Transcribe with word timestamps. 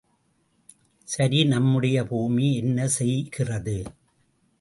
சரி, 1.07 1.43
நம்முடைய 1.43 2.03
பூமி, 2.03 2.55
என்ன 2.55 2.87
செய்கிறது? 2.87 3.77